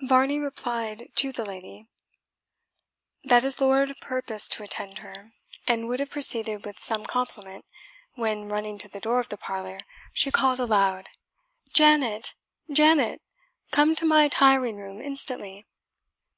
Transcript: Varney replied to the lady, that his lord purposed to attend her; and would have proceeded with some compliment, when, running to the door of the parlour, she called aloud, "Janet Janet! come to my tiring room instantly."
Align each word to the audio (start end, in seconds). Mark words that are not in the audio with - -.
Varney 0.00 0.38
replied 0.38 1.10
to 1.16 1.32
the 1.32 1.44
lady, 1.44 1.86
that 3.24 3.42
his 3.42 3.60
lord 3.60 3.94
purposed 4.00 4.50
to 4.54 4.62
attend 4.62 5.00
her; 5.00 5.34
and 5.68 5.86
would 5.86 6.00
have 6.00 6.08
proceeded 6.08 6.64
with 6.64 6.78
some 6.78 7.04
compliment, 7.04 7.66
when, 8.14 8.48
running 8.48 8.78
to 8.78 8.88
the 8.88 9.00
door 9.00 9.18
of 9.20 9.28
the 9.28 9.36
parlour, 9.36 9.80
she 10.14 10.30
called 10.30 10.60
aloud, 10.60 11.10
"Janet 11.74 12.32
Janet! 12.70 13.20
come 13.70 13.94
to 13.96 14.06
my 14.06 14.28
tiring 14.28 14.76
room 14.76 14.98
instantly." 14.98 15.66